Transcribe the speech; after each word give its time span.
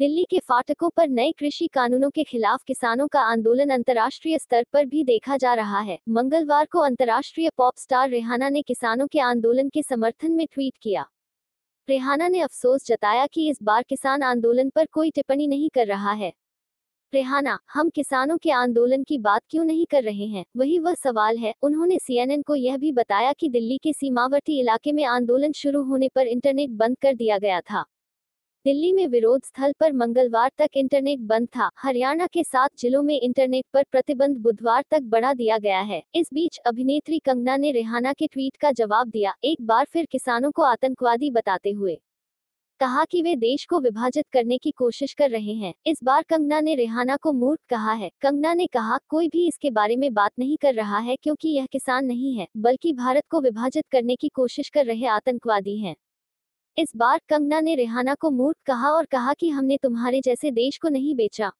दिल्ली 0.00 0.24
के 0.30 0.38
फाटकों 0.38 0.90
पर 0.90 1.08
नए 1.08 1.32
कृषि 1.32 1.66
कानूनों 1.66 2.10
के 2.10 2.24
खिलाफ 2.24 2.62
किसानों 2.62 3.08
का 3.08 3.20
आंदोलन 3.20 3.70
अंतर्राष्ट्रीय 3.70 4.38
स्तर 4.38 4.66
पर 4.72 4.86
भी 4.86 5.04
देखा 5.04 5.36
जा 5.36 5.54
रहा 5.54 5.80
है। 5.80 5.98
मंगलवार 6.08 6.66
को 6.66 6.78
अंतर्राष्ट्रीय 6.78 7.50
पॉप 7.56 7.74
स्टार 7.76 8.08
रेहाना 8.08 8.48
ने 8.48 8.62
किसानों 8.62 9.06
के 9.06 9.20
आंदोलन 9.20 9.68
के 9.68 9.82
समर्थन 9.82 10.32
में 10.32 10.46
ट्वीट 10.52 10.76
किया। 10.82 11.06
रेहाना 11.88 12.28
ने 12.28 12.40
अफसोस 12.40 12.86
जताया 12.86 13.26
कि 13.26 13.50
इस 13.50 13.58
बार 13.62 13.82
किसान 13.82 14.22
आंदोलन 14.22 14.70
पर 14.70 14.86
कोई 14.86 15.10
टिप्पणी 15.10 15.46
नहीं 15.46 15.70
कर 15.70 15.86
रहा 15.86 16.12
है। 16.12 16.32
रेहाना, 17.14 17.58
हम 17.72 17.90
किसानों 17.90 18.38
के 18.38 18.50
आंदोलन 18.50 19.04
की 19.04 19.18
बात 19.18 19.42
क्यों 19.50 19.64
नहीं 19.64 19.86
कर 19.86 20.02
रहे 20.02 20.26
हैं? 20.26 20.44
वही 20.56 20.78
वह 20.78 20.94
सवाल 20.94 21.38
है। 21.38 21.54
उन्होंने 21.62 21.98
सीएनएन 21.98 22.42
को 22.42 22.54
यह 22.54 22.76
भी 22.76 22.92
बताया 22.92 23.32
कि 23.32 23.48
दिल्ली 23.48 23.78
के 23.78 23.92
सीमावर्ती 23.92 24.60
इलाके 24.60 24.92
में 24.92 25.04
आंदोलन 25.04 25.52
शुरू 25.52 25.82
होने 25.82 26.08
पर 26.08 26.26
इंटरनेट 26.26 26.70
बंद 26.70 26.98
कर 26.98 27.14
दिया 27.14 27.38
गया 27.38 27.60
था। 27.60 27.84
दिल्ली 28.64 28.92
में 28.92 29.06
विरोध 29.06 29.44
स्थल 29.44 29.72
पर 29.80 29.92
मंगलवार 29.92 30.50
तक 30.58 30.68
इंटरनेट 30.74 31.18
बंद 31.18 31.48
था। 31.48 31.70
हरियाणा 31.78 32.26
के 32.26 32.42
सात 32.44 32.70
जिलों 32.78 33.02
में 33.02 33.20
इंटरनेट 33.20 33.64
पर 33.72 33.82
प्रतिबंध 33.90 34.36
बुधवार 34.36 34.84
तक 34.90 35.02
बढ़ा 35.02 35.32
दिया 35.32 35.58
गया 35.58 35.80
है। 35.80 36.02
इस 36.14 36.28
बीच 36.34 36.58
अभिनेत्री 36.58 37.18
कंगना 37.18 37.56
ने 37.56 37.70
रेहाना 37.72 38.12
के 38.12 38.26
ट्वीट 38.26 38.56
का 38.56 38.72
जवाब 38.72 39.08
दिया। 39.08 39.34
एक 39.44 39.62
बार 39.62 39.84
फिर 39.84 40.06
किसानों 40.06 40.50
को 40.50 40.62
आतंकवादी 40.62 41.30
बताते 41.30 41.70
हुए 41.70 41.98
कहा 42.80 43.04
कि 43.04 43.22
वे 43.22 43.34
देश 43.36 43.64
को 43.64 43.80
विभाजित 43.80 44.26
करने 44.32 44.58
की 44.58 44.70
कोशिश 44.70 45.12
कर 45.12 45.30
रहे 45.30 45.52
हैं। 45.52 45.72
इस 45.86 46.02
बार 46.04 46.22
कंगना 46.22 46.60
ने 46.60 46.74
रेहाना 46.74 47.16
को 47.16 47.32
मूर्ख 47.32 47.60
कहा 47.68 47.92
है। 47.92 48.10
कंगना 48.20 48.54
ने 48.54 48.66
कहा, 48.66 48.98
कोई 49.08 49.28
भी 49.28 49.46
इसके 49.48 49.70
बारे 49.70 49.96
में 49.96 50.12
बात 50.14 50.32
नहीं 50.38 50.56
कर 50.56 50.74
रहा 50.74 50.98
है 50.98 51.16
क्योंकि 51.16 51.48
यह 51.48 51.66
किसान 51.66 52.04
नहीं 52.04 52.34
है, 52.36 52.48
बल्कि 52.56 52.92
भारत 52.92 53.26
को 53.30 53.40
विभाजित 53.40 53.86
करने 53.92 54.16
की 54.16 54.28
कोशिश 54.28 54.68
कर 54.68 54.86
रहे 54.86 55.06
आतंकवादी 55.06 55.78
हैं। 55.78 55.96
इस 56.78 56.92
बार 56.96 57.20
कंगना 57.28 57.60
ने 57.60 57.74
रेहाना 57.74 58.14
को 58.14 58.30
मूर्ख 58.30 58.56
कहा 58.66 58.90
और 58.90 59.06
कहा 59.06 59.32
कि 59.34 59.48
हमने 59.50 59.76
तुम्हारे 59.76 60.20
जैसे 60.20 60.50
देश 60.52 60.78
को 60.78 60.88
नहीं 60.88 61.14
बेचा। 61.14 61.50